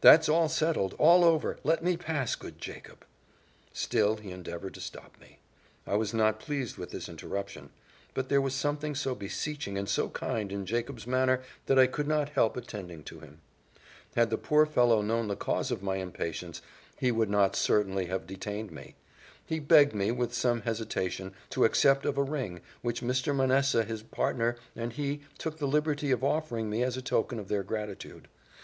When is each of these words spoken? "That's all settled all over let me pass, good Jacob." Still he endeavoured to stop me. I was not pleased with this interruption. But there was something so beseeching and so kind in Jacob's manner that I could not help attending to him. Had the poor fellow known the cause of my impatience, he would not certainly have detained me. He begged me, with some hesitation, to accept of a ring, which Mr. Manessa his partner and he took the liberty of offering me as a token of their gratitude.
"That's 0.00 0.28
all 0.28 0.48
settled 0.48 0.96
all 0.98 1.22
over 1.22 1.56
let 1.62 1.84
me 1.84 1.96
pass, 1.96 2.34
good 2.34 2.58
Jacob." 2.58 3.04
Still 3.72 4.16
he 4.16 4.32
endeavoured 4.32 4.74
to 4.74 4.80
stop 4.80 5.16
me. 5.20 5.38
I 5.86 5.94
was 5.94 6.12
not 6.12 6.40
pleased 6.40 6.78
with 6.78 6.90
this 6.90 7.08
interruption. 7.08 7.70
But 8.12 8.28
there 8.28 8.40
was 8.40 8.56
something 8.56 8.96
so 8.96 9.14
beseeching 9.14 9.78
and 9.78 9.88
so 9.88 10.08
kind 10.08 10.50
in 10.50 10.66
Jacob's 10.66 11.06
manner 11.06 11.42
that 11.66 11.78
I 11.78 11.86
could 11.86 12.08
not 12.08 12.30
help 12.30 12.56
attending 12.56 13.04
to 13.04 13.20
him. 13.20 13.40
Had 14.16 14.30
the 14.30 14.36
poor 14.36 14.66
fellow 14.66 15.00
known 15.00 15.28
the 15.28 15.36
cause 15.36 15.70
of 15.70 15.80
my 15.80 15.98
impatience, 15.98 16.60
he 16.98 17.12
would 17.12 17.30
not 17.30 17.54
certainly 17.54 18.06
have 18.06 18.26
detained 18.26 18.72
me. 18.72 18.96
He 19.46 19.60
begged 19.60 19.94
me, 19.94 20.10
with 20.10 20.34
some 20.34 20.62
hesitation, 20.62 21.34
to 21.50 21.64
accept 21.64 22.04
of 22.04 22.18
a 22.18 22.24
ring, 22.24 22.62
which 22.80 23.00
Mr. 23.00 23.32
Manessa 23.32 23.84
his 23.84 24.02
partner 24.02 24.56
and 24.74 24.94
he 24.94 25.20
took 25.38 25.58
the 25.58 25.68
liberty 25.68 26.10
of 26.10 26.24
offering 26.24 26.68
me 26.68 26.82
as 26.82 26.96
a 26.96 27.00
token 27.02 27.38
of 27.38 27.46
their 27.46 27.62
gratitude. 27.62 28.26